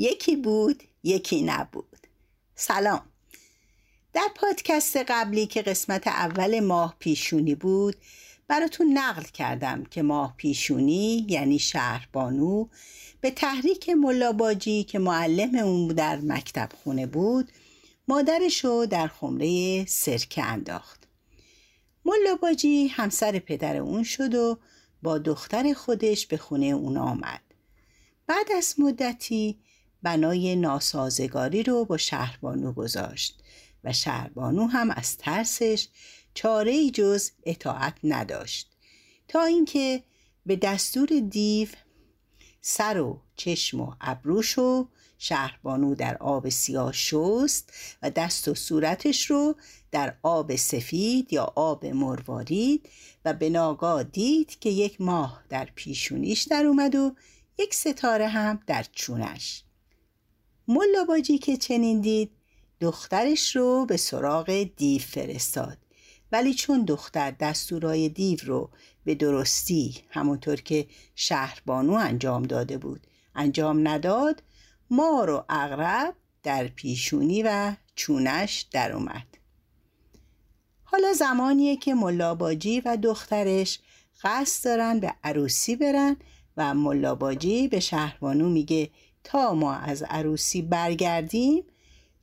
[0.00, 2.06] یکی بود یکی نبود.
[2.54, 3.02] سلام.
[4.12, 7.96] در پادکست قبلی که قسمت اول ماه پیشونی بود
[8.48, 12.66] براتون نقل کردم که ماه پیشونی یعنی شهربانو
[13.20, 17.52] به تحریک ملاباجی که معلم اون در مکتب خونه بود
[18.08, 21.08] مادرش رو در خمره سرکه انداخت.
[22.04, 24.58] ملاباجی همسر پدر اون شد و
[25.02, 27.40] با دختر خودش به خونه اون آمد.
[28.26, 29.58] بعد از مدتی
[30.02, 33.42] بنای ناسازگاری رو با شهربانو گذاشت
[33.84, 35.88] و شهربانو هم از ترسش
[36.34, 38.70] چاره ای جز اطاعت نداشت
[39.28, 40.02] تا اینکه
[40.46, 41.68] به دستور دیو
[42.60, 49.30] سر و چشم و ابروش و شهربانو در آب سیاه شست و دست و صورتش
[49.30, 49.54] رو
[49.90, 52.88] در آب سفید یا آب مروارید
[53.24, 57.14] و به ناگاه دید که یک ماه در پیشونیش در اومد و
[57.58, 59.64] یک ستاره هم در چونش.
[60.68, 62.30] ملاباجی که چنین دید
[62.80, 65.78] دخترش رو به سراغ دیو فرستاد.
[66.32, 68.70] ولی چون دختر دستورای دیو رو
[69.04, 74.42] به درستی همونطور که شهربانو انجام داده بود انجام نداد
[74.90, 79.26] مار و اغرب در پیشونی و چونش در اومد.
[80.84, 83.78] حالا زمانیه که ملاباجی و دخترش
[84.22, 86.16] قصد دارن به عروسی برن
[86.56, 88.90] و ملاباجی به شهربانو میگه
[89.24, 91.64] تا ما از عروسی برگردیم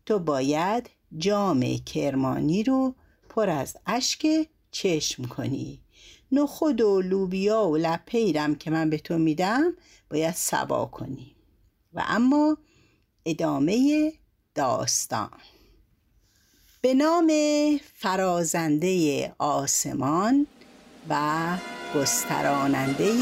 [0.05, 2.95] تو باید جام کرمانی رو
[3.29, 5.81] پر از اشک چشم کنی.
[6.31, 9.73] نخود و لوبیا و لپیرم که من به تو میدم
[10.09, 11.35] باید سوا کنی.
[11.93, 12.57] و اما
[13.25, 14.11] ادامه
[14.55, 15.29] داستان.
[16.81, 17.31] به نام
[17.93, 20.47] فرازنده آسمان
[21.09, 21.57] و
[21.95, 23.13] گستراننده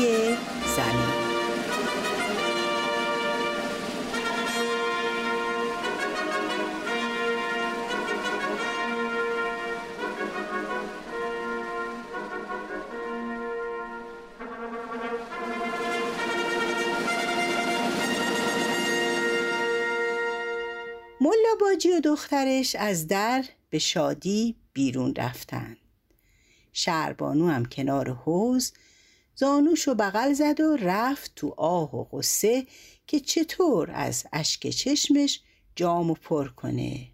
[0.76, 1.23] زمین.
[21.62, 25.78] باجی و دخترش از در به شادی بیرون رفتند
[26.74, 28.74] شهربانو هم کنار حوز
[29.36, 32.68] زانوش و بغل زد و رفت تو آه و غصه
[33.08, 35.42] که چطور از اشک چشمش
[35.76, 37.08] جامو پر کنه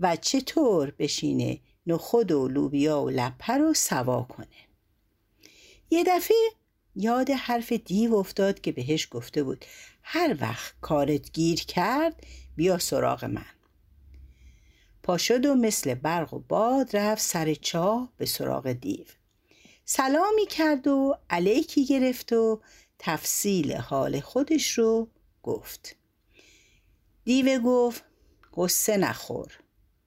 [0.00, 4.46] و چطور بشینه نخود و لوبیا و لپه رو سوا کنه.
[5.90, 6.36] یه دفعه
[6.96, 9.64] یاد حرف دیو افتاد که بهش گفته بود
[10.02, 12.26] هر وقت کارت گیر کرد
[12.56, 13.53] بیا سراغ من.
[15.04, 19.04] پا شد و مثل برق و باد رفت سر چاه به سراغ دیو.
[19.84, 22.60] سلامی کرد و علیکی گرفت و
[22.98, 25.08] تفصیل حال خودش رو
[25.42, 25.96] گفت.
[27.24, 28.04] دیو گفت
[28.56, 29.58] قصه نخور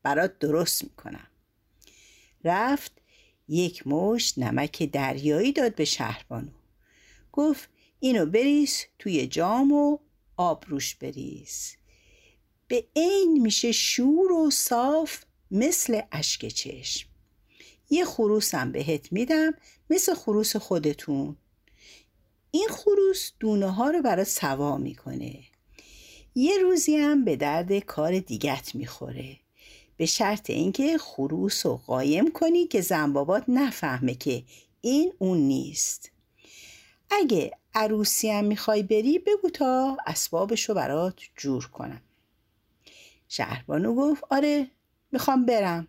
[0.03, 1.28] برات درست می‌کنم.
[2.44, 2.91] رفت
[3.47, 6.52] یک مشت نمک دریایی داد به شهربانو.
[7.31, 7.69] گفت
[8.00, 9.97] اینو بریز توی جام و
[10.38, 11.75] آب روش بریز.
[12.68, 17.10] به عین میشه شور و صاف مثل اشک چشم.
[17.90, 19.54] یه خروسم بهت میدم
[19.90, 21.36] مثل خروس خودتون.
[22.52, 25.40] این خروس دونه ها رو برای سوا می‌کنه.
[26.36, 29.38] یه روزی هم به درد کار دیگت می‌خوره.
[29.98, 34.44] به شرط اینکه خروس رو قایم کنی که زنبابات نفهمه که
[34.82, 36.12] این اون نیست.
[37.12, 42.02] اگه عروسی هم می‌خوای بری بگو تا اسبابشو برات جور کنم.
[43.28, 44.68] شهربانو گفت آره
[45.12, 45.88] می‌خوام برم.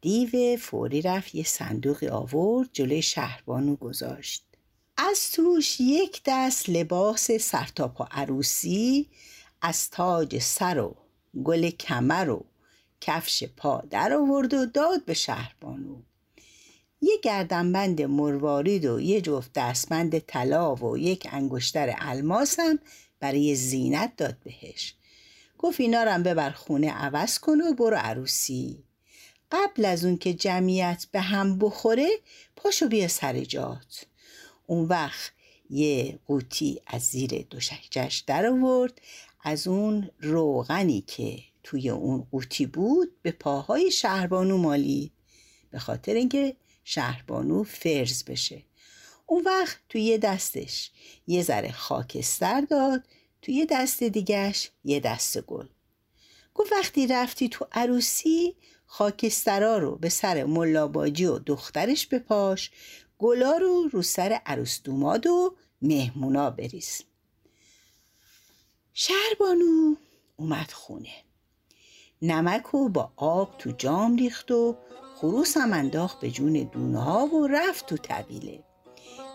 [0.00, 4.44] دیو فوری رفت یه صندوقی آورد جلوی شهربانو گذاشت.
[4.96, 9.08] از توش یک دست لباس سرتاپا عروسی
[9.62, 10.96] از تاج سر و
[11.44, 12.44] گل کمر و
[13.00, 16.02] کفش پا در آورد و داد به شهربانو.
[17.00, 22.78] یه گردنبند مروارید و یه جفت دستبند طلا و یک انگشتر الماسم
[23.20, 24.94] برای زینت داد بهش.
[25.64, 28.84] گفت اینا رو ببر خونه عوض کن و برو عروسی.
[29.52, 32.08] قبل از اون که جمعیت به هم بخوره
[32.56, 34.06] پاشو بیا سر جات.
[34.66, 35.32] اون وقت
[35.70, 39.00] یه قوطی از زیر دوشکجش در آورد.
[39.44, 45.12] از اون روغنی که توی اون قوطی بود به پاهای شهربانو مالید.
[45.70, 48.62] به خاطر اینکه شهربانو فرز بشه.
[49.26, 50.90] اون وقت توی یه دستش
[51.26, 53.04] یه ذره خاکستر داد.
[53.44, 55.66] توی دست دیگش یه دست گل.
[56.54, 58.54] گفت وقتی رفتی تو عروسی
[58.86, 62.70] خاکسترا رو به سر ملاباجی و دخترش بپاش
[63.18, 67.02] گلا رو رو سر عروس دوماد و مهمونا بریز.
[68.92, 69.94] شهربانو
[70.36, 71.14] اومد خونه.
[72.22, 74.76] نمک و با آب تو جام ریخت و
[75.16, 78.64] خروس هم انداخت به جون دونه ها و رفت تو طویله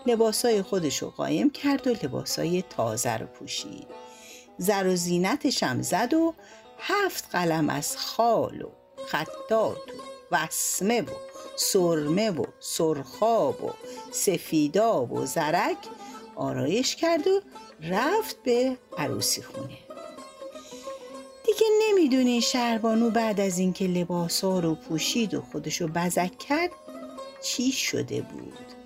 [0.06, 3.86] لباسای خودش رو قایم کرد و لباسای تازه رو پوشید.
[4.58, 6.34] زر و زینتش هم زد و
[6.78, 8.68] هفت قلم از خال و
[9.06, 10.00] خطات و
[10.30, 11.10] وسمه و
[11.56, 13.70] سرمه و سرخاب و
[14.10, 15.76] سفیداب و زرک
[16.36, 17.40] آرایش کرد و
[17.82, 19.78] رفت به عروسی خونه.
[21.46, 26.70] دیگه نمی‌دونی شهربانو بعد از اینکه لباسا رو پوشید و خودشو بزک کرد
[27.42, 28.79] چی شده بود.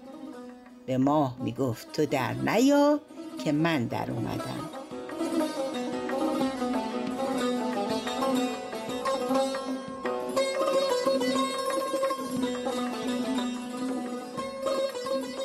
[0.86, 3.00] به ماه می‌گفت تو در نیا
[3.44, 4.70] که من در اومدم.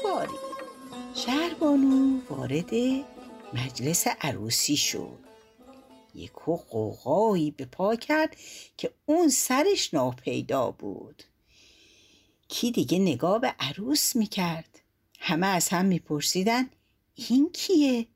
[0.03, 0.31] باری.
[1.15, 2.73] شهربانو وارد
[3.53, 5.19] مجلس عروسی شد.
[6.15, 8.35] یکو قوقایی به پا کرد
[8.77, 11.23] که اون سرش ناپیدا بود.
[12.47, 14.79] کی دیگه نگاه به عروس می‌کرد؟
[15.19, 16.69] همه از هم میپرسیدن
[17.15, 18.07] این کیه؟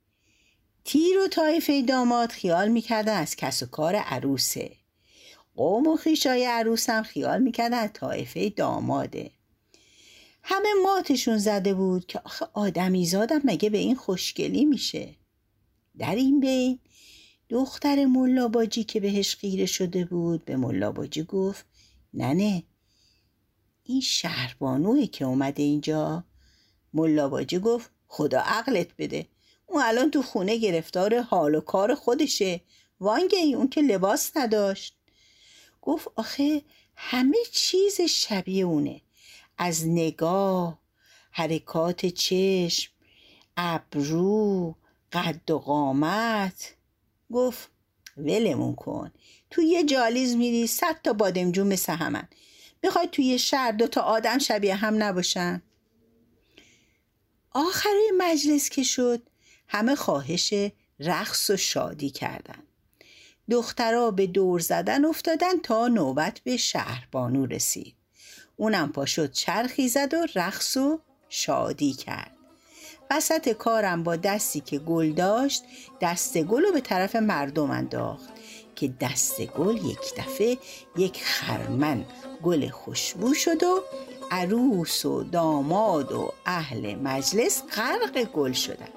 [0.86, 4.72] تیر و طایفه داماد خیال می‌کردن از کس و کار عروسه.
[5.56, 9.32] قوم و خیشای عروس هم خیال می‌کردن از طایفه داماده.
[10.44, 15.16] همه ماتشون زده بود که آخه آدمی زادم مگه به این خوشگلی میشه؟
[15.98, 16.80] در این بین
[17.50, 21.66] دختر ملاباجی که بهش خیره شده بود به ملاباجی گفت
[22.14, 22.64] ننه
[23.84, 26.24] این شهربانوی که اومده اینجا.
[26.94, 29.28] ملاباجی گفت خدا عقلت بده.
[29.66, 32.62] اون الان تو خونه گرفتار حال و کار خودشه.
[33.00, 34.96] وانگهی اون که لباس نداشت.
[35.82, 36.62] گفت آخه
[36.96, 39.02] همه چیز شبیه اونه.
[39.58, 40.80] از نگاه
[41.32, 42.92] حرکات چشم
[43.58, 44.76] ابرو
[45.12, 46.76] قد و قامت.
[47.32, 47.70] گفت
[48.18, 49.12] ولمون کن.
[49.50, 52.28] تو یه جالیز میری صد تا بادمجون مثل همن.
[53.12, 55.62] توی یه شهر دو تا آدم شبیه هم نباشن.
[57.54, 59.22] آخرای مجلس که شد
[59.68, 60.54] همه خواهش
[61.00, 62.64] رقص و شادی کردن.
[63.50, 67.96] دخترها به دور زدن افتادن تا نوبت به شهربانو رسید.
[68.56, 72.33] اونم پا شد چرخی زد و رقص و شادی کرد.
[73.12, 75.64] وسط کارم با دستی که گل داشت
[76.02, 78.30] دست گل رو به طرف مردم انداخت
[78.76, 80.58] که دست گل یک دفعه
[80.98, 82.06] یک خرمن
[82.44, 83.84] گل خوشبو شد و
[84.32, 88.90] عروس و داماد و اهل مجلس غرق گل شدن.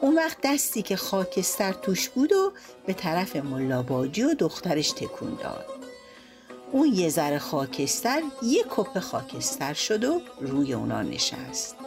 [0.00, 2.52] اون وقت دستی که خاکستر توش بود و
[2.86, 5.66] به طرف ملاباجی و دخترش تکون داد.
[6.72, 11.79] اون یه ذره خاکستر یه کپ خاکستر شد و روی اونا نشست.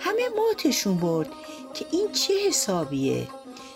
[0.00, 1.28] همه ماتشون برد
[1.74, 3.28] که این چه حسابیه؟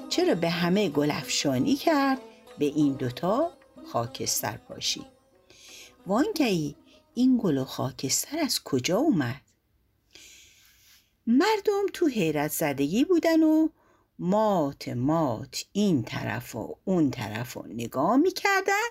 [0.09, 2.19] چرا به همه گلفشانی کرد
[2.59, 3.53] به این دوتا
[3.87, 5.07] خاکستر پاشی؟
[6.07, 6.77] وانگهی
[7.15, 9.41] این گل و خاکستر از کجا اومد؟
[11.27, 13.69] مردم تو حیرت زدگی بودن و
[14.19, 18.89] مات مات این طرف و اون طرف و نگاه می‌کردن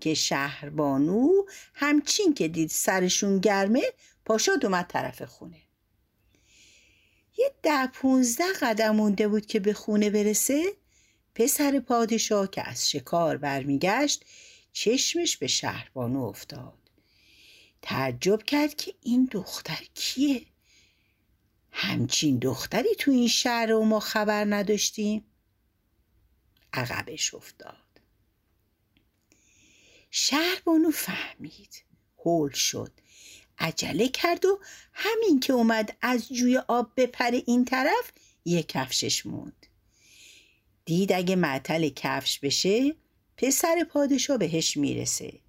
[0.00, 1.30] که شهربانو
[1.74, 3.82] همچین که دید سرشون گرمه
[4.24, 5.65] پاشاد اومد طرف خونه.
[7.38, 10.62] یه ده پونزده قدم مونده بود که به خونه برسه
[11.34, 14.24] پسر پادشاه که از شکار برمیگشت
[14.72, 16.78] چشمش به شهربانو افتاد.
[17.82, 20.46] تعجب کرد که این دختر کیه؟
[21.70, 25.24] همچین دختری تو این شهر و ما خبر نداشتیم.
[26.72, 28.00] عقبش افتاد.
[30.10, 31.84] شهربانو فهمید.
[32.18, 32.92] هول شد.
[33.58, 34.60] عجله کرد و
[34.92, 38.12] همین که اومد از جوی آب بپره این طرف
[38.44, 39.66] یه کفشش موند.
[40.84, 42.94] دید اگه معطل کفش بشه
[43.36, 45.40] پسر پادشاه بهش می‌رسه.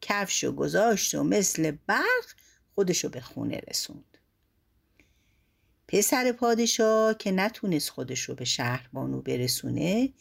[0.00, 2.26] کفشو گذاشت و مثل برق
[2.74, 4.18] خودشو به خونه رسوند.
[5.88, 10.12] پسر پادشاه که نتونست خودشو به شهربانو برسونه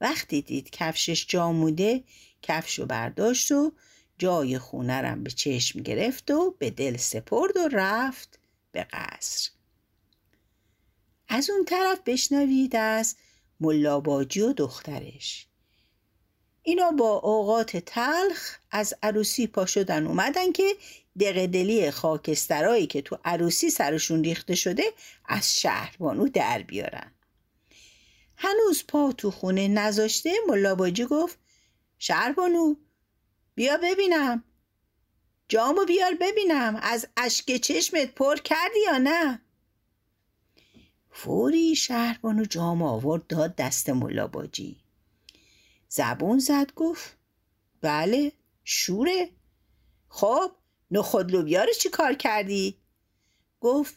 [0.00, 2.04] وقتی دید کفشش جاموده
[2.42, 3.72] کفشو برداشت و
[4.18, 8.38] جای خونرم به چشم گرفت و به دل سپرد و رفت
[8.72, 9.50] به قصر.
[11.28, 13.16] از اون طرف بشنوید از
[13.60, 15.46] ملاباجی و دخترش.
[16.62, 20.76] اینا با اوقات تلخ از عروسی پا شدن اومدن که
[21.20, 24.82] دقدلی خاکسترایی که تو عروسی سرشون ریخته شده
[25.24, 27.12] از شهربانو در بیارن.
[28.36, 31.38] هنوز پا تو خونه نذاشته ملاباجی گفت
[31.98, 32.74] شهربانو
[33.58, 34.44] بیا ببینم.
[35.48, 36.76] جامو بیار ببینم.
[36.82, 39.40] از اشک چشمت پر کردی یا نه؟
[41.10, 44.80] فوری شهربانو جام آورد داد دست ملاباجی
[45.88, 47.16] زبون زد گفت
[47.80, 48.32] بله
[48.64, 49.30] شوره.
[50.08, 50.52] خب
[50.90, 52.78] نخود لوبیا رو چی کار کردی؟
[53.60, 53.94] گفت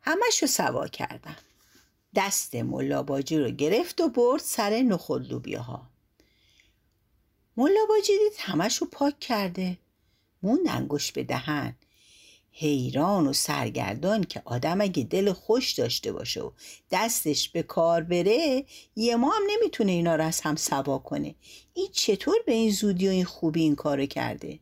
[0.00, 1.36] همشو سوا کردم.
[2.14, 5.32] دست ملاباجی رو گرفت و برد سر نخود
[7.56, 9.78] لوبیاها ملاباجی دید همشو پاک کرده.
[10.42, 11.76] موند انگوش به دهن.
[12.54, 16.50] حیران و سرگردان که آدم اگه دل خوش داشته باشه و
[16.90, 18.64] دستش به کار بره
[18.96, 21.34] یه ما هم نمی‌تونه اینا رو از هم سوا کنه.
[21.74, 24.58] این چطور به این زودی و این خوبی این کارو کرده؟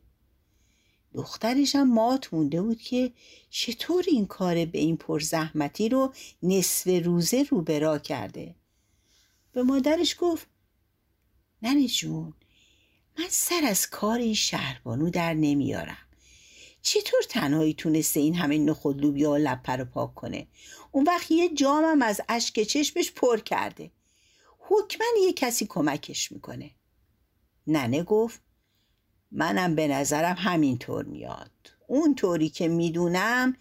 [1.13, 3.11] دخترش هم مات مونده بود که
[3.49, 8.55] چطور این کار به این پرزحمتی رو نصف روزه رو برا کرده.
[9.53, 10.47] به مادرش گفت
[11.61, 12.33] ننه جون
[13.19, 15.97] من سر از کار این شهربانو در نمیارم.
[16.81, 20.47] چطور تنهایی تونسته این همه نخود لوبیا و لپه رو پاک کنه؟
[20.91, 23.91] اون وقت یه جامم از اشک چشمش پر کرده.
[24.59, 26.71] حکما یه کسی کمکش می‌کنه.
[27.67, 28.41] ننه گفت
[29.31, 31.51] منم به نظرم همینطور میاد.
[31.87, 33.55] اون طوری که می‌دونم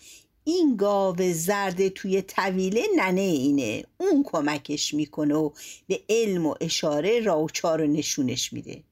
[0.45, 3.85] این گاو زرد توی طویله ننه اینه.
[3.99, 5.51] اون کمکش می‌کنه و
[5.87, 8.83] به علم و اشاره راوچار رو نشونش میده.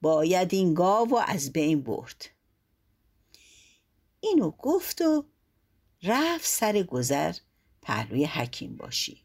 [0.00, 2.30] باید این گاو از بین برد.
[4.20, 5.24] اینو گفت و
[6.02, 7.34] رفت سر گذر
[7.82, 9.22] پهلوی حکیم باشی.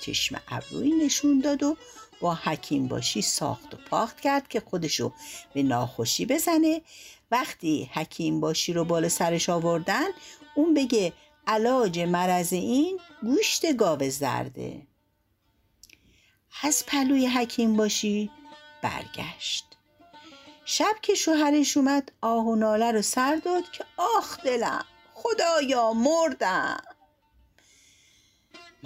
[0.00, 1.76] چشم ابروی نشون داد و
[2.20, 5.12] با حکیم باشی ساخت و پاخت کرد که خودشو
[5.54, 6.82] به ناخوشی بزنه.
[7.30, 10.06] وقتی حکیم باشی رو بالا سرش آوردن
[10.54, 11.12] اون بگه
[11.46, 14.86] علاج مرض این گوشت گاو زرده.
[16.62, 18.30] از پلوی حکیم باشی
[18.82, 19.73] برگشت.
[20.64, 26.82] شب که شوهرش اومد آه و ناله رو سر داد که آخ دلم خدایا مردم.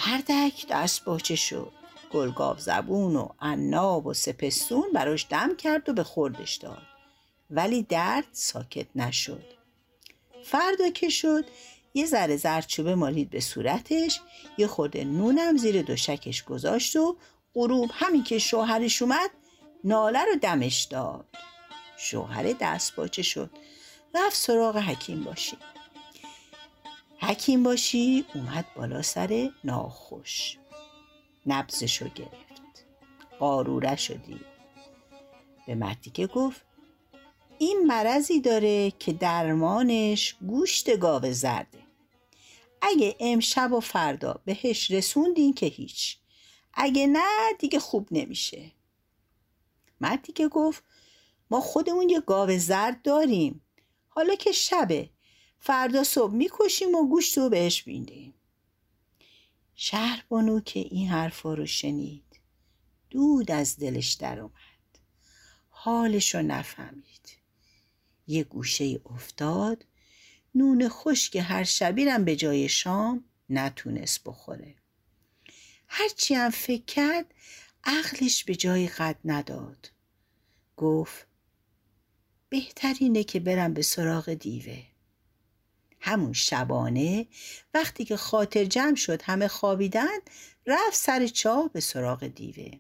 [0.06, 1.72] مردک دست باچه شد
[2.12, 6.82] گلگاو زبون و عناب و سپستون براش دم کرد و به خوردش داد.
[7.50, 9.44] ولی درد ساکت نشد.
[10.44, 11.44] فردا که شد
[11.94, 14.20] یه ذره زردچوبه مالید به صورتش
[14.58, 17.16] یه خورده نونم زیر دوشکش گذاشت و
[17.54, 19.30] غروب همین که شوهرش اومد
[19.84, 21.26] ناله رو دمش داد.
[21.98, 23.50] شوهر دست باچه شد.
[24.14, 25.56] رفت سراغ حکیم باشی.
[27.20, 30.58] حکیم باشی اومد بالا سر ناخوش.
[31.46, 32.86] نبزشو گرفت.
[33.38, 34.40] قاروره شدی.
[35.66, 36.62] به مردیکه گفت
[37.58, 41.78] این مرضی داره که درمانش گوشت گاو زرده.
[42.82, 46.18] اگه امشب و فردا بهش رسوندین که هیچ.
[46.74, 48.70] اگه نه دیگه خوب نمیشه.
[50.00, 50.84] مردی که گفت
[51.50, 53.64] ما خودمون یه گاو زرد داریم.
[54.08, 55.10] حالا که شبه
[55.58, 58.34] فردا صبح می‌کشیم و گوشت رو بهش بیندیم
[59.80, 62.40] شهر بانو که این حرفا رو شنید.
[63.10, 64.98] دود از دلش در اومد.
[65.68, 67.38] حالش رو نفهمید.
[68.26, 69.86] یه گوشه افتاد.
[70.54, 74.74] نون خشک هر شبیرم به جای شام نتونست بخوره.
[75.88, 77.34] هرچی هم فکر کرد
[77.84, 79.90] عقلش به جای قد نداد.
[80.76, 81.27] گفت
[82.48, 84.82] بهترینه که برم به سراغ دیوه.
[86.00, 87.26] همون شبانه
[87.74, 90.18] وقتی که خاطر جمع شد همه خوابیدن
[90.66, 92.78] رفت سر چاه به سراغ دیوه.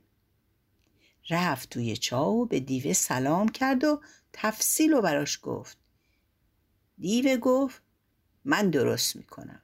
[1.30, 4.00] رفت توی چاه و به دیوه سلام کرد و
[4.32, 5.78] تفصیل و براش گفت.
[6.98, 7.82] دیوه گفت
[8.44, 9.62] من درست می‌کنم.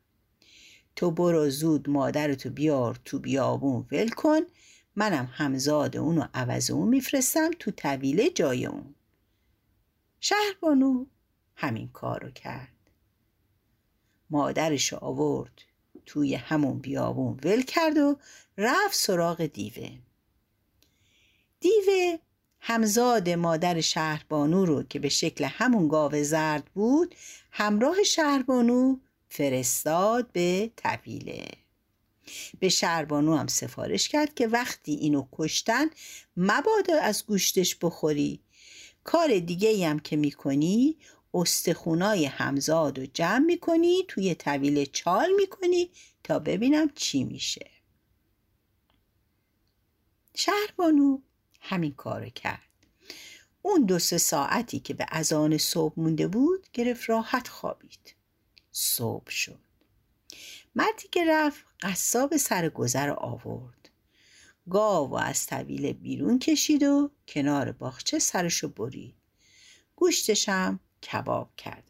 [0.97, 4.41] تو برو زود مادرتو بیار تو بیابون ول کن.
[4.97, 8.94] منم همزاد اونو عوض اون میفرستم تو طویله جای اون.
[10.27, 11.07] شهربانو
[11.57, 12.91] همین کار رو کرد.
[14.31, 15.63] مادرش آورد
[16.07, 18.17] توی همون بیابون ول کرد و
[18.59, 19.91] رفت سراغ دیوه.
[21.61, 22.19] دیوه
[22.61, 27.15] همزاد مادر شهربانو رو که به شکل همون گاو زرد بود
[27.51, 28.97] همراه شهربانو
[29.29, 31.49] فرستاد به طویله
[32.61, 35.87] به شهربانو هم سفارش کرد که وقتی اینو کشتن
[36.37, 38.44] مبادا از گوشتش بخوری.
[39.05, 40.97] کار دیگه هم که می‌کنی
[41.35, 45.91] استخونای همزاد و جمع می‌کنی توی طویل چال می‌کنی
[46.25, 47.71] تا ببینم چی میشه.
[50.35, 51.19] شهربانو
[51.61, 52.61] همین کار کرد.
[53.63, 58.15] اون دو سه ساعتی که به اذان صبح مونده بود گرفت راحت خوابید.
[58.73, 59.61] صبح شد.
[60.75, 63.84] مردی که رفت قصاب سر گذر آورد.
[64.71, 69.15] گاو و از طویل بیرون کشید و کنار باغچه سرشو برید.
[69.97, 71.83] گوشتشم کباب کردن.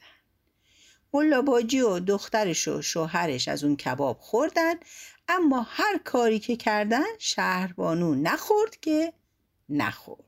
[1.12, 4.74] ملاباجی و دخترش و شوهرش از اون کباب خوردن
[5.28, 9.12] اما هر کاری که کردن شهربانو نخورد که
[9.68, 10.24] نخورد.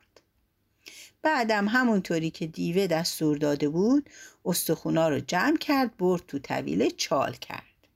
[1.23, 4.11] بعدم همونطوری که دیوه دستور داده بود
[4.45, 7.89] استخونا رو جمع کرد برد تو طویله چال کرد.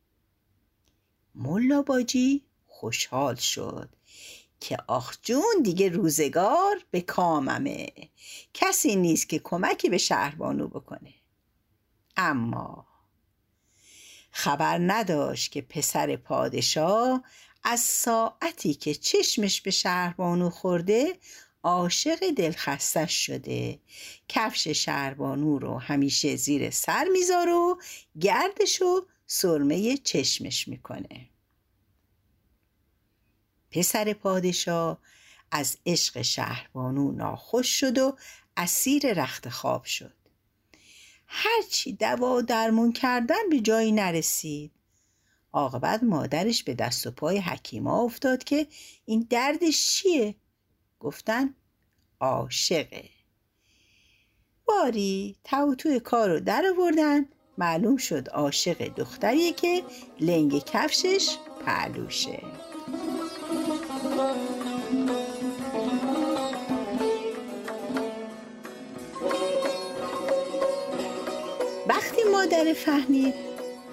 [1.34, 3.88] ملا باجی خوشحال شد.
[4.60, 7.88] که آخ جون دیگه روزگار به کاممه.
[8.54, 11.14] کسی نیست که کمکی به شهربانو بکنه.
[12.16, 12.86] اما
[14.30, 17.24] خبر نداشت که پسر پادشاه
[17.64, 21.18] از ساعتی که چشمش به شهربانو خورده
[21.62, 23.80] عاشق دلخستش شده.
[24.28, 27.76] کفش شهربانو رو همیشه زیر سر می‌ذاره و
[28.20, 31.28] گردش و سرمه چشمش می‌کنه.
[33.70, 34.98] پسر پادشاه
[35.50, 38.16] از عشق شهربانو ناخوش شد و
[38.56, 40.14] اسیر رخت خواب شد.
[41.26, 44.72] هرچی دوا درمون کردن به جایی نرسید.
[45.52, 48.66] عاقبت مادرش به دست و پای حکیما افتاد که
[49.04, 50.34] این دردش چیه؟
[51.00, 51.54] گفتن
[52.20, 53.08] عاشقه.
[54.64, 57.26] باری توتوی کار رو در آوردن.
[57.58, 59.82] معلوم شد عاشق دختریه که
[60.20, 61.36] لنگ کفشش
[61.66, 62.69] پهلوشه.
[72.40, 73.34] مادر فهمید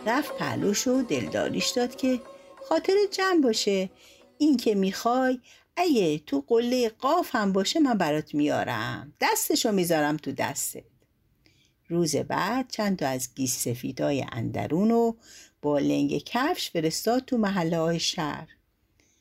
[0.05, 2.21] رفت پهلوش و دلداریش داد که
[2.69, 3.89] خاطر جمع باشه.
[4.37, 5.39] این که می‌خوای
[5.75, 9.13] اگه تو قله قاف هم باشه من برات میارم.
[9.21, 10.83] دستشو می‌ذارم تو دستت.
[11.87, 15.13] روز بعد چند تا از گیس سفیدای اندرون و
[15.61, 18.47] با لنگ کفش فرستاد تو محله های شهر.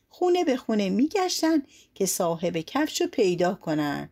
[0.08, 1.62] خونه به خونه میگشتن
[1.94, 4.10] که صاحب کفش رو پیدا کنن.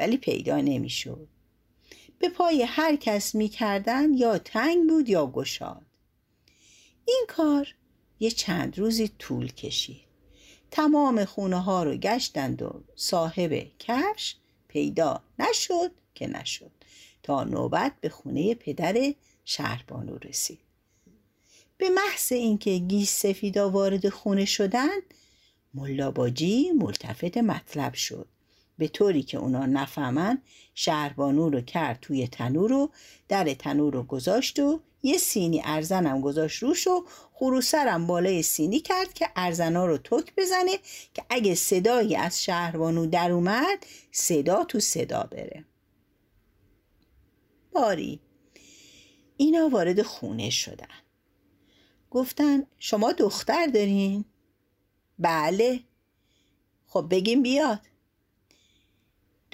[0.00, 1.28] ولی پیدا نمی‌شد.
[2.24, 5.86] به پای هر کس می‌کردن یا تنگ بود یا گشاد.
[7.04, 7.74] این کار
[8.20, 10.04] یه چند روزی طول کشید.
[10.70, 14.34] تمام خونه ها رو گشتند و صاحب کفش
[14.68, 16.70] پیدا نشد که نشد
[17.22, 20.60] تا نوبت به خونه پدر شهربانو رسید.
[21.76, 25.02] به محض اینکه گیس سفیدا وارد خونه شدند
[25.74, 28.28] ملاباجی ملتفت مطلب شد.
[28.78, 30.42] به طوری که اونا نفهمن
[30.74, 32.90] شهربانو رو کرد توی تنور رو
[33.28, 39.12] در تنور رو گذاشت و یه سینی ارزنم گذاشت روش و خروسرم بالای سینی کرد
[39.12, 40.78] که ارزنا رو تک بزنه
[41.14, 45.64] که اگه صدایی از شهربانو در اومد صدا تو صدا بره.
[47.72, 48.20] باری.
[49.36, 50.86] اینا وارد خونه شدن.
[52.10, 54.24] گفتن شما دختر دارین؟
[55.18, 55.80] بله.
[56.86, 57.80] خب بگیم بیاد.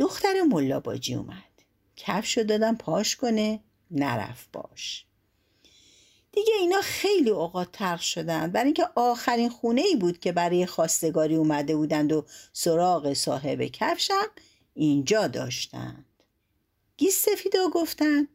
[0.00, 1.62] دختر ملاباجی اومد.
[1.96, 3.60] کفش رو دادم پاش کنه
[3.90, 5.06] نرفت باش.
[6.32, 8.52] دیگه اینا خیلی اوقات ترخ شدن.
[8.52, 14.26] برای اینکه آخرین خونه ای بود که برای خواستگاری اومده بودند و سراغ صاحب کفشم
[14.74, 16.04] اینجا داشتند.
[16.96, 18.28] گیس سفیدا گفتن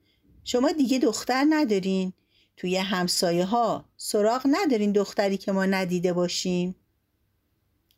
[0.43, 2.13] شما دیگه دختر ندارین.
[2.57, 6.75] توی همسایه ها سراغ ندارین دختری که ما ندیده باشیم.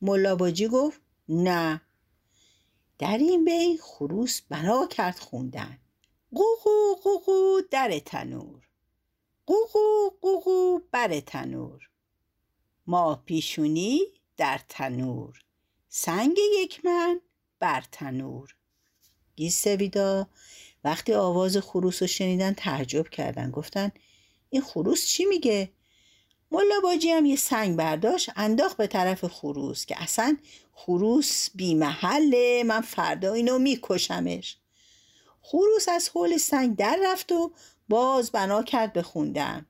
[0.01, 1.81] ملاباجی گفت نه.
[2.99, 5.79] در این بین خروس بنا کرد خوندن.
[6.35, 8.67] قوقو قوقو در تنور.
[9.45, 11.89] قوقو قوقو بر تنور.
[12.87, 14.01] ما پیشونی
[14.37, 15.39] در تنور.
[15.89, 17.21] سنگ یک من
[17.59, 18.55] بر تنور.
[19.35, 20.27] گیس سویدا
[20.83, 23.51] وقتی آواز خروس رو شنیدن تعجب کردن.
[23.51, 23.91] گفتن
[24.49, 25.71] این خروس چی میگه؟
[26.51, 30.37] ملا باجی هم یه سنگ برداشت انداخت به طرف خروس که اصلا
[30.79, 34.57] خروس بی محله من فردا اینو میکشمش.
[35.41, 37.51] خروس از حول سنگ در رفت و
[37.89, 39.65] باز بنا کرد به خوندن.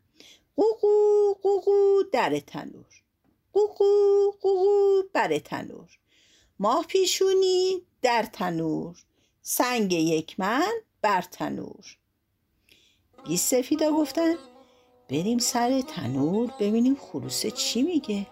[0.56, 2.86] قوقو قوقو در تنور.
[3.54, 3.86] قوقو
[4.42, 5.90] قوقو بر تنور.
[6.60, 8.98] ماه پیشونی در تنور.
[9.42, 11.98] سنگ یک من بر تنور.
[13.26, 14.36] گیس سفیدا گفتن
[15.10, 18.28] بریم سر تنور ببینیم خروسه چی میگه.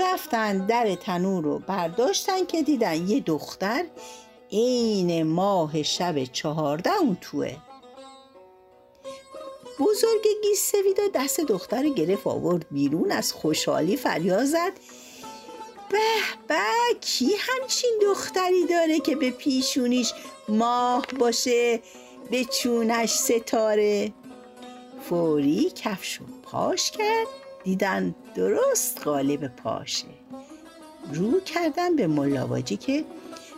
[0.00, 3.84] رفتن در تنور رو برداشتن که دیدن یه دختر
[4.52, 7.56] عین ماه شب چهارده اون توه.
[9.78, 14.72] بزرگ گیس سویدا دست دختر گرفت آورد بیرون از خوشحالی فریاد زد.
[15.90, 15.98] به
[16.48, 16.60] به
[17.00, 20.12] کی همچین دختری داره که به پیشونیش
[20.48, 21.80] ماه باشه
[22.30, 24.12] به چونش ستاره؟
[25.08, 27.26] فوری کفشو پاش کرد.
[27.64, 30.06] دیدن درست قالب پاشه.
[31.14, 33.04] رو کردن به ملاواجی که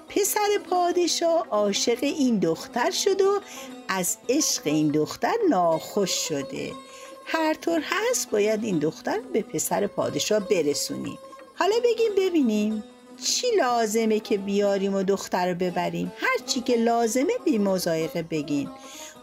[0.09, 3.41] پسر پادشاه عاشق این دختر شد و
[3.89, 6.73] از عشق این دختر ناخوش شده.
[7.27, 11.19] هر طور هست باید این دختر به پسر پادشاه برسونیم.
[11.55, 12.85] حالا بگیم ببینیم
[13.25, 16.13] چی لازمه که بیاریم و دختر رو ببریم.
[16.17, 18.69] هر چی که لازمه بی مزایقه بگین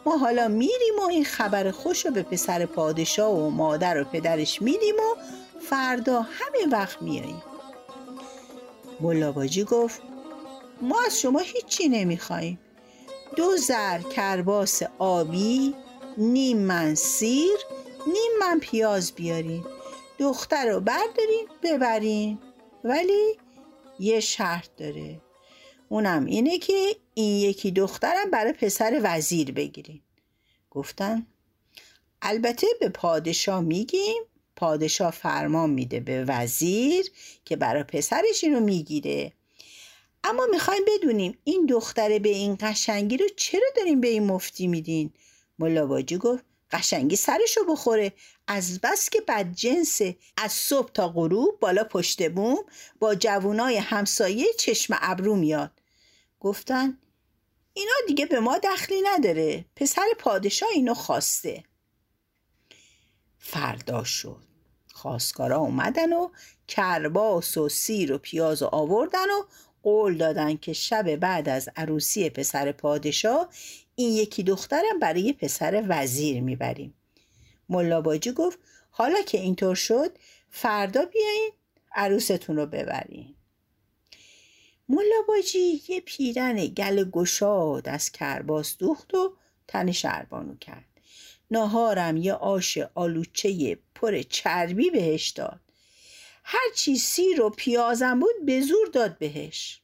[0.06, 4.62] ما حالا میریم و این خبر خوش رو به پسر پادشاه و مادر و پدرش
[4.62, 5.16] میدیم و
[5.62, 7.44] فردا همین وقت میاییم.
[9.00, 10.02] ملاباجی گفت
[10.82, 12.60] ما از شما هیچی نمی‌خوایم
[13.36, 15.76] دو زر کرباس آبی
[16.18, 17.58] نیم من سیر
[18.08, 19.66] نیم من پیاز بیارین.
[20.20, 22.40] دختر رو بردارین ببرین.
[22.84, 23.38] ولی
[24.00, 25.22] یه شرط داره.
[25.90, 30.02] اونم اینه که این یکی دخترم برای پسر وزیر بگیرین.
[30.70, 31.28] گفتن
[32.22, 34.24] البته به پادشاه میگیم
[34.56, 37.12] پادشاه فرمان میده به وزیر
[37.46, 39.34] که برای پسرش اینو می‌گیره.
[40.24, 45.14] اما می‌خوایم بدونیم این دختره به این قشنگی رو چرا داریم به این مفتی میدین؟
[45.60, 48.14] ملاواجی گفت قشنگی سرشو بخوره.
[48.48, 52.58] از بس که بد جنسه از صبح تا غروب بالا پشت بوم
[53.00, 55.72] با جوونای همسایه چشم ابرو میاد.
[56.40, 56.98] گفتن
[57.80, 59.66] اینا دیگه به ما دخلی نداره.
[59.76, 61.64] پسر پادشاه اینو خواسته.
[63.38, 64.44] فردا شد.
[64.94, 66.30] خواستگارا اومدن و
[66.68, 69.44] کرباس و سیر و پیاز و آوردن و
[69.84, 73.50] قول دادن که شب بعد از عروسی پسر پادشاه
[73.96, 76.94] این یکی دخترم برای پسر وزیر می‌بریم.
[77.70, 80.18] ملاباجی گفت حالا که اینطور شد
[80.50, 81.52] فردا بیاین
[81.96, 83.36] عروستون رو ببرین.
[84.90, 89.34] ملاباجی یه پیرن گل گشاد از کرباس دوخت و
[89.68, 90.86] تن شربانو کرد.
[91.52, 95.60] ناهارم یه آش آلوچه پر چربی بهش داد.
[96.44, 99.82] هرچی سیر و پیازم بود به زور داد بهش.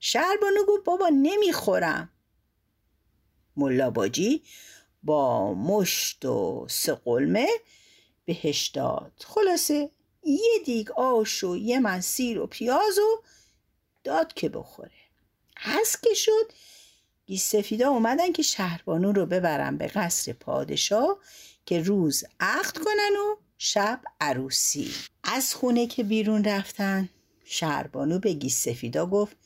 [0.00, 2.10] شربانو گفت بابا نمی‌خورم.
[3.56, 4.42] ملاباجی
[5.02, 7.48] با مشت و سقلمه
[8.24, 9.12] بهش داد.
[9.24, 9.90] خلاصه
[10.22, 13.22] یه دیگ آش و یه من سیر و پیاز و
[14.04, 14.90] داد که بخوره.
[15.56, 16.52] هست که شد.
[17.38, 21.18] سفیدا اومدن که شهربانو رو ببرن به قصر پادشاه
[21.66, 24.90] که روز عقد کنن و شب عروسی.
[25.24, 27.08] از خونه که بیرون رفتن
[27.44, 29.36] شهربانو به سفیدا گفت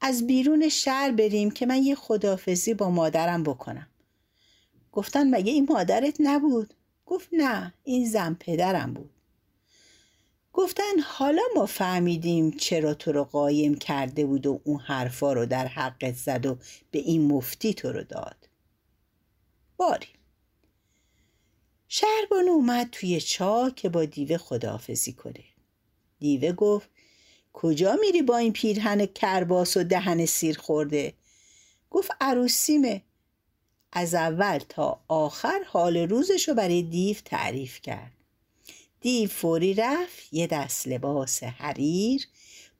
[0.00, 3.86] از بیرون شهر بریم که من یه خدافزی با مادرم بکنم.
[4.92, 6.74] گفتن مگه این مادرت نبود؟
[7.06, 9.10] گفت نه این زن پدرم بود.
[10.52, 15.66] گفتن حالا ما فهمیدیم چرا تو رو قایم کرده بود و اون حرفا رو در
[15.66, 16.58] حقت زد و
[16.90, 18.48] به این مفتی تو رو داد.
[19.76, 20.08] باری.
[21.88, 25.44] شهربانو اومد توی چاه که با دیوه خداحافظی کنه.
[26.18, 26.90] دیوه گفت
[27.52, 31.14] کجا میری با این پیرهن کرباس و دهن سیر خورده؟
[31.90, 33.02] گفت عروسیمه
[33.92, 38.21] از اول تا آخر حال روزش رو برای دیو تعریف کرد.
[39.02, 42.28] دیو فوری رفت یه دست لباس حریر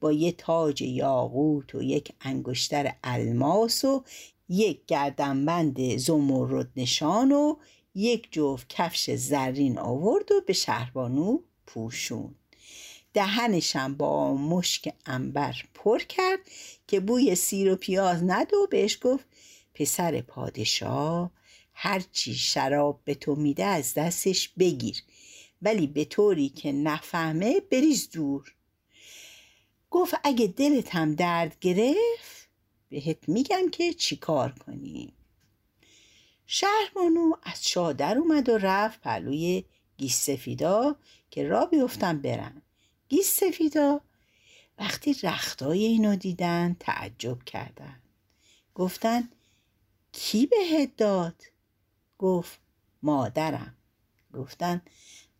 [0.00, 4.04] با یه تاج یاقوت و یک انگشتر الماس و
[4.48, 7.56] یک گردنبند زمرد نشان و
[7.94, 12.34] یک جفت کفش زرین آورد و به شهربانو پوشون
[13.14, 16.38] دهنشم با مشک انبر پر کرد
[16.86, 19.24] که بوی سیر و پیاز ند و بهش گفت
[19.74, 21.30] پسر پادشاه
[21.74, 24.96] هرچی شراب به تو میده از دستش بگیر.
[25.62, 28.54] ولی به طوری که نفهمه بریز دور.
[29.90, 32.48] گفت اگه دلت هم درد گرفت
[32.88, 35.12] بهت میگم که چیکار کنی؟
[36.46, 39.64] شهرمانو از چادر اومد و رفت پلوی
[39.96, 40.96] گیس سفیدا
[41.30, 42.62] که را بیفتن برن.
[43.08, 44.00] گیس سفیدا
[44.78, 48.02] وقتی رختای اینو دیدن تعجب کردن.
[48.74, 49.28] گفتن
[50.12, 51.42] کی بهت داد؟
[52.18, 52.60] گفت
[53.02, 53.76] مادرم.
[54.32, 54.82] گفتن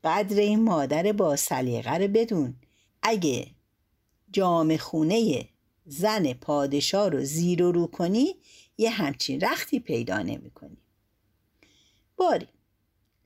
[0.05, 2.55] قدر این مادر با سلیقه رو بدون.
[3.03, 3.47] اگه
[4.33, 5.49] جام خونه
[5.87, 8.35] زن پادشاه رو زیر و رو کنی
[8.79, 10.77] یه همچین رختی پیدا نمی کنی
[12.17, 12.49] باری.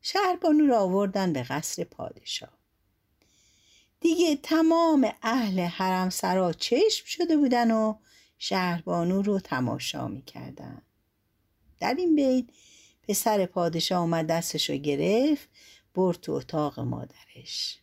[0.03, 2.59] شهربانو را آوردن به قصر پادشاه.
[4.01, 7.95] دیگه تمام اهل حرم سرا چشم شده بودن و
[8.39, 10.83] شهربانو رو تماشا می‌کردن.
[11.81, 12.51] در این بین
[13.09, 15.49] پسر پادشاه اومد دستش رو گرفت.
[15.97, 17.79] برد تو اتاق مادرش.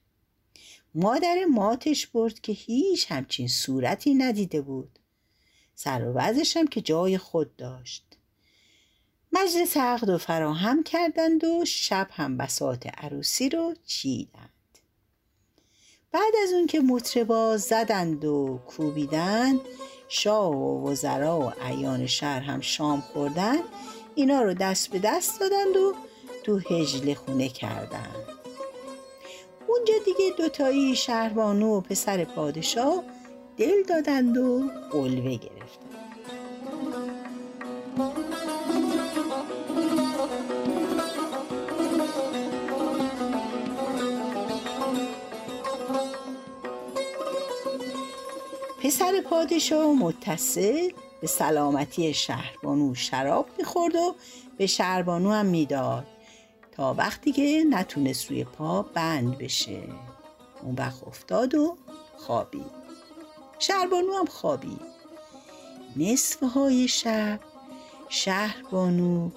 [0.95, 4.99] مادر ماتش برد که هیچ همچین صورتی ندیده بود.
[5.75, 6.19] سر و
[6.55, 8.03] هم که جای خود داشت.
[9.31, 14.49] مجلس عقد و فراهم کردند و شب هم بسات عروسی رو چیدند.
[16.11, 19.59] بعد از اون که مطربا زدند و کوبیدند
[20.07, 23.57] شاه و وزرا و ایان شهر هم شام خوردن
[24.15, 25.95] اینا رو دست به دست دادند و
[26.43, 28.27] تو هجل خونه کردند
[29.67, 33.03] اونجا دیگه دوتایی شهربانو و پسر پادشاه
[33.57, 35.93] دل دادند و قلوه گرفتند
[48.83, 50.89] پسر پادشاه متصل
[51.21, 54.15] به سلامتی شهربانو شراب می‌خورد و
[54.57, 56.07] به شهربانو هم می‌داد.
[56.75, 59.83] تا وقتی که نتونست روی پا بند بشه.
[60.61, 61.77] اون وقت افتاد و
[62.17, 62.71] خوابید
[63.59, 64.81] شهربانو هم خوابید
[65.95, 67.39] نصف های شب
[68.09, 69.29] شهربانو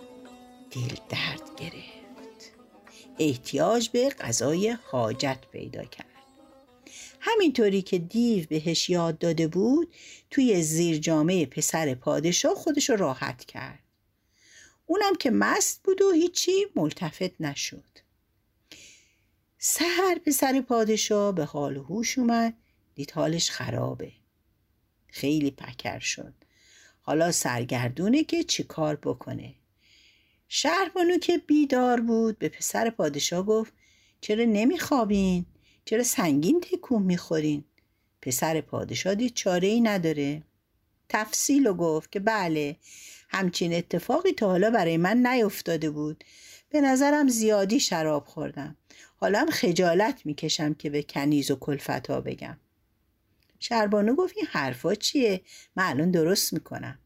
[0.70, 2.52] دل درد گرفت.
[3.18, 6.06] احتیاج به غذای حاجت پیدا کرد.
[7.20, 9.94] همینطوری که دیو بهش یاد داده بود
[10.30, 13.85] توی زیر جامعه پسر پادشاه خودش راحت کرد.
[14.86, 17.84] اونم که مست بود و هیچی ملتفت نشد.
[19.58, 22.54] سهر پسر پادشاه به حال و هوش اومد
[22.94, 24.12] دید حالش خرابه.
[25.06, 26.34] خیلی پکر شد.
[27.00, 29.54] حالا سرگردونه که چیکار بکنه.
[30.48, 33.72] شهربانو که بیدار بود به پسر پادشاه گفت
[34.20, 35.46] چرا نمیخوابین؟
[35.84, 37.64] چرا سنگین تکون می‌خورین؟
[38.22, 40.42] پسر پادشاه دید چاره ای نداره.
[41.08, 42.76] تفصیل و گفت که بله
[43.28, 46.24] همچین اتفاقی تا حالا برای من نیفتاده بود.
[46.70, 48.76] به نظرم زیادی شراب خوردم.
[49.16, 52.56] حالا هم خجالت می‌کشم که به کنیز و کلفتا بگم.
[53.58, 55.40] شربانو گفت این حرفا چیه؟
[55.76, 56.98] من الان درست می‌کنم.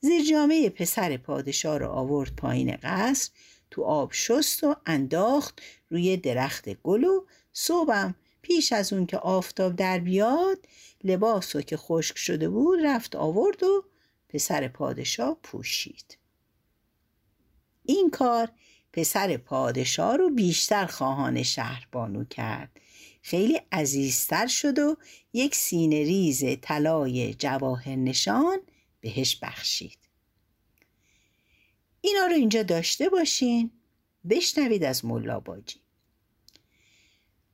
[0.00, 3.30] زیر جامعه پسر پادشاه رو آورد پایین قصر
[3.70, 9.76] تو آب شست و انداخت روی درخت گل و صبحم پیش از اون که آفتاب
[9.76, 10.58] در بیاد
[11.04, 13.84] لباس که خشک شده بود رفت آورد و
[14.32, 16.18] پسر پادشاه پوشید.
[17.82, 18.48] این کار
[18.92, 22.80] پسر پادشاه رو بیشتر خواهان شهر بانو کرد.
[23.22, 24.96] خیلی عزیزتر شد و
[25.32, 28.58] یک سینه ریز طلای جواهر نشان
[29.00, 29.98] بهش بخشید.
[32.00, 33.70] اینا رو اینجا داشته باشین
[34.30, 35.81] بشنوید از ملا باجی.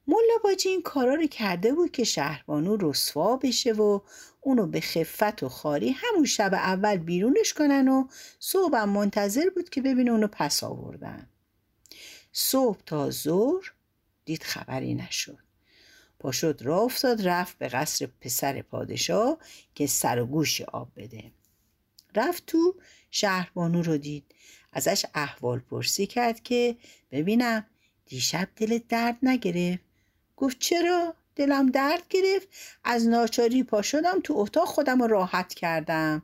[0.08, 4.00] ملا باجی این کارا رو کرده بود که شهربانو رسوا بشه و
[4.40, 9.80] اونو به خفت و خاری همون شب اول بیرونش کنن و صبحم منتظر بود که
[9.82, 11.28] ببینه اونو پس آوردن.
[12.32, 13.72] صبح تا ظهر
[14.24, 15.38] دید خبری نشد.
[16.18, 19.38] پاشد را افتاد رفت به قصر پسر پادشاه
[19.74, 21.32] که سر و گوش آب بده.
[22.14, 22.74] رفت تو
[23.10, 24.34] شهربانو رو دید.
[24.72, 26.76] ازش احوال پرسی کرد که
[27.10, 27.66] ببینم
[28.06, 29.87] دیشب دل درد نگرفت؟
[30.38, 32.48] گفت چرا؟ دلم درد گرفت.
[32.84, 36.22] از ناچاری پا شدم تو اتاق خودم راحت کردم.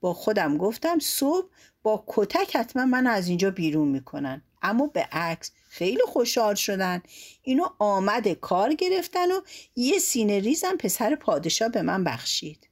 [0.00, 1.48] با خودم گفتم صبح
[1.82, 4.42] با کتک حتما من از اینجا بیرون می‌کنن.
[4.62, 7.02] اما به عکس خیلی خوشحال شدن.
[7.42, 9.40] اینو آمد کار گرفتن و
[9.76, 12.68] یه سینه ریزم پسر پادشاه به من بخشید.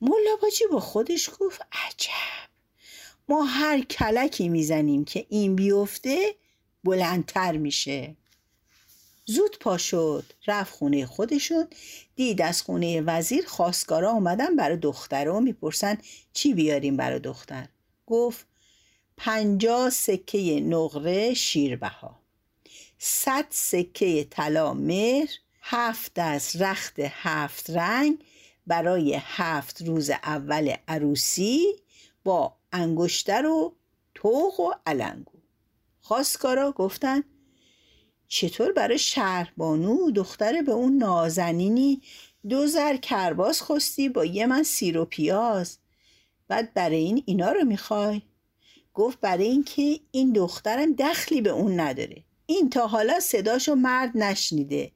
[0.00, 2.48] مولا باجی با خودش گفت عجب.
[3.28, 6.34] ما هر کلکی می‌زنیم که این بیفته
[6.84, 8.16] بلندتر میشه.
[9.26, 11.66] زود پا شد رفت خونه خودشون.
[12.16, 15.98] دید از خونه وزیر خواستگارا اومدن برای دختره و می‌پرسن
[16.32, 17.68] چی بیاریم برای دختر.
[18.06, 18.46] گفت
[19.16, 22.18] پنجاه سکه نقره شیربها
[22.98, 25.28] صد سکه طلا مهر
[25.62, 28.18] هفت از رخت هفت رنگ
[28.66, 31.64] برای هفت روز اول عروسی
[32.24, 33.74] با انگشتر و
[34.14, 35.33] توق و علنگو
[36.06, 37.22] خواستگارا گفتن
[38.28, 42.02] چطور برای شهربانو دختر به اون نازنینی
[42.48, 45.78] دو زر کرباس خواستی با یه من سیر و پیاز؟
[46.48, 48.22] بعد برای این اینا رو می‌خوای؟
[48.94, 52.24] گفت برای اینکه این دخترم دخلی به اون نداره.
[52.46, 54.92] این تا حالا صداشو مرد نشنیده.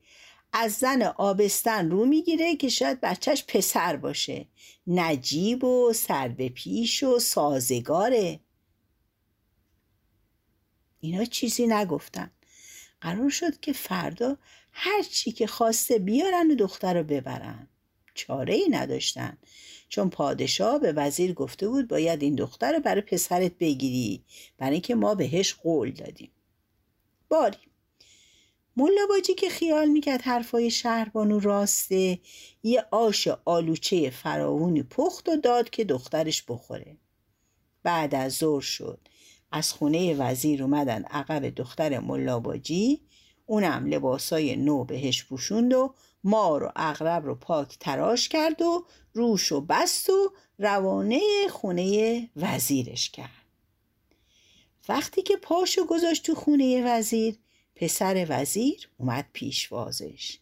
[0.52, 4.46] از زن آبستن رو می‌گیره که شاید بچهش پسر باشه.
[4.86, 8.40] نجیب و سر به پیش و سازگاره.
[11.00, 12.30] اینا چیزی نگفتن.
[13.00, 14.36] قرار شد که فردا
[14.72, 17.68] هر چی که خواسته بیارن و دختر رو ببرن.
[18.14, 19.38] چاره ای نداشتن.
[19.88, 24.24] چون پادشاه به وزیر گفته بود باید این دختر رو برای پسرت بگیری.
[24.58, 26.30] برای اینکه ما بهش قول دادیم.
[27.28, 27.58] باری.
[28.76, 32.18] ملا باجی که خیال می‌کرد حرفای شهربانو راسته
[32.62, 36.96] یه آش آلوچه فراونی پخت و داد که دخترش بخوره.
[37.82, 38.98] بعد از ظهر شد.
[39.52, 43.00] از خونه وزیر اومدن عقب دختر ملاباجی
[43.46, 49.52] اونم لباسای نو بهش پوشوند و مار و اغرب رو پاک تراش کرد و روش
[49.52, 53.28] و بست و روانه خونه وزیرش کرد.
[54.88, 57.38] وقتی که پاشو گذاشت تو خونه وزیر
[57.74, 60.38] پسر وزیر اومد پیشوازش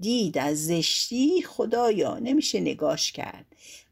[0.00, 3.46] دید از زشتی خدایا نمیشه نگاش کرد.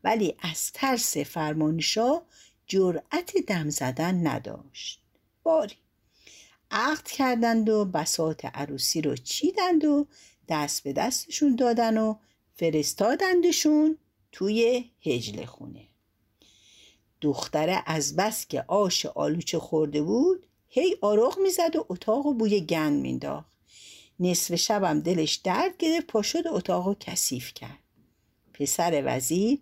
[0.04, 2.22] ولی از ترس فرمانشاه
[2.66, 5.00] جرأت دم زدن نداشت.
[5.42, 5.76] باری.
[6.70, 10.06] عقد کردند و بسات عروسی رو چیدند و
[10.48, 12.16] دست به دستشون دادن و
[12.54, 13.98] فرستادندشون
[14.32, 15.88] توی هجل خونه.
[17.20, 22.60] دختره از بس که آش آلوچه خورده بود هی آرغ می‌زد و اتاق و بوی
[22.60, 23.52] گند مینداخت
[24.20, 27.85] نصف شبم دلش درد گرفت پا شد اتاق و کثیف کرد.
[28.58, 29.58] پسر وزیر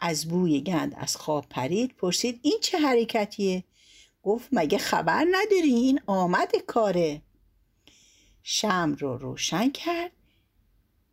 [0.00, 3.64] از بوی گند از خواب پرید پرسید این چه حرکتیه؟
[4.22, 7.22] گفت مگه خبر نداری؟ این آمد کاره.
[8.42, 10.12] شم رو روشن کرد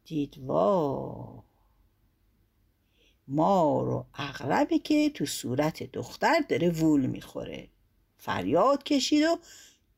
[0.05, 1.43] دید وا
[3.27, 7.69] مار و اغربی که تو صورت دختر داره وول می‌خوره.
[8.17, 9.37] فریاد کشید و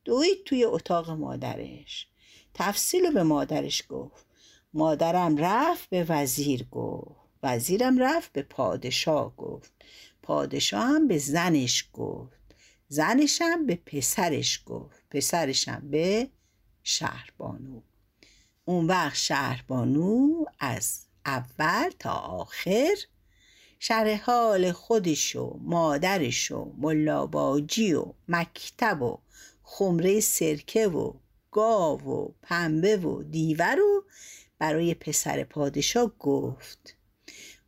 [0.06, 2.08] دوید توی اتاق مادرش.
[2.54, 4.26] تفصیل رو به مادرش گفت.
[4.74, 7.25] مادرم رفت به وزیر گفت.
[7.46, 9.72] وزیرم رفت به پادشاه گفت.
[10.24, 12.56] پادشاه هم به زنش گفت.
[12.88, 15.04] زنشم به پسرش گفت.
[15.10, 16.30] پسرشم به
[16.84, 17.82] شهربانو.
[18.66, 22.96] اون وقت شهربانو از اول تا آخر
[23.80, 29.20] شرح حال خودش و مادرش و ملاباجی و مکتب و
[29.64, 31.14] خمره سرکه و
[31.52, 34.04] گاو و پنبه و دیوه رو
[34.60, 36.96] برای پسر پادشاه گفت.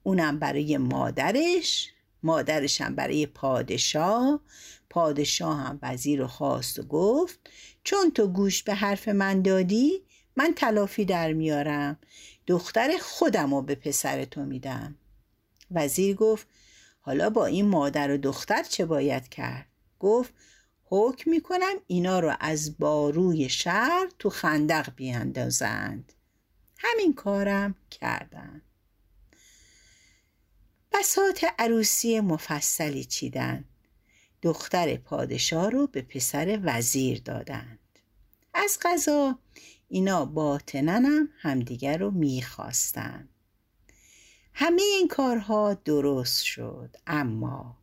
[0.08, 1.94] اونم برای مادرش
[2.24, 4.42] مادرشم برای پادشاه.
[4.90, 7.40] پادشاه هم وزیر خواست و گفت
[7.84, 10.04] چون تو گوش به حرف من دادی
[10.36, 12.00] من تلافی در میارم.
[12.48, 14.96] دختر خودم رو به پسر تو میدم.
[15.72, 16.48] وزیر گفت
[17.02, 19.68] حالا با این مادر و دختر چه باید کرد؟
[20.00, 20.34] گفت
[20.84, 26.14] حکم می‌کنم اینا رو از باروی شهر تو خندق بیاندازند.
[26.78, 28.62] همین کارم کردن
[31.00, 33.66] بسات عروسی مفصلی چیدن
[34.42, 37.80] دختر پادشاه رو به پسر وزیر دادند.
[38.54, 39.40] از غذا
[39.88, 43.30] اینا باطننم همدیگر رو می‌خواستند.
[44.54, 47.78] همه این کارها درست شد اما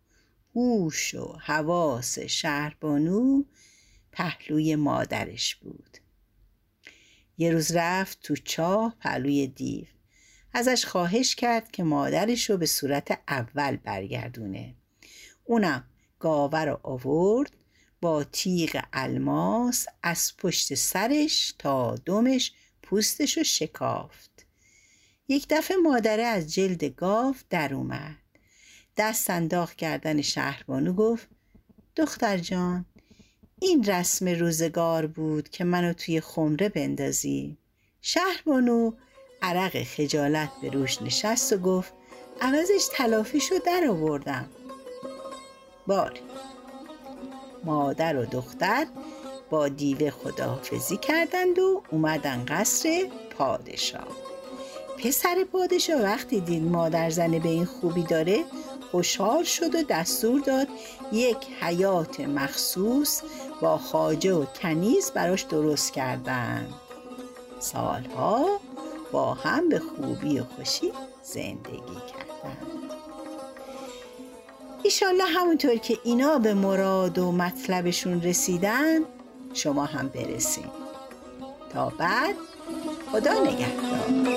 [0.54, 3.42] هوش و حواس شهربانو
[4.12, 5.98] پهلوی مادرش بود.
[7.38, 9.93] یه روز رفت تو چاه پهلوی دیو.
[10.54, 14.74] ازش خواهش کرد که مادرش رو به صورت اول برگردونه.
[15.44, 15.84] اونم
[16.18, 17.56] گاوه رو آورد
[18.00, 24.46] با تیغ الماس از پشت سرش تا دمش پوستش رو شکافت.
[25.28, 28.16] یک دفعه مادره از جلد گاو در اومد.
[28.96, 31.28] دست انداخت کردن شهربانو گفت
[31.96, 32.84] دختر جان
[33.60, 37.58] این رسم روزگار بود که منو توی خمره بندازی.
[38.00, 38.92] شهربانو
[39.44, 41.92] عرق خجالت به روش نشست و گفت
[42.40, 44.48] عوضش تلافیشو در آوردم.
[45.86, 46.20] باری.
[47.64, 48.86] مادر و دختر
[49.50, 54.08] با دیوه خداحافظی کردند و اومدن قصر پادشاه.
[54.98, 58.44] پسر پادشاه وقتی دید مادر زنه به این خوبی داره
[58.90, 60.68] خوشحال شد و دستور داد
[61.12, 63.22] یک حیات مخصوص
[63.60, 66.68] با خاجه و کنیز براش درست کردن.
[67.60, 68.60] سالها
[69.14, 72.90] با هم به خوبی و خوشی زندگی کردند
[74.82, 79.00] ایشالله همونطور که اینا به مراد و مطلبشون رسیدن
[79.52, 80.70] شما هم برسین.
[81.72, 82.34] تا بعد
[83.12, 84.33] خدا نگهدار.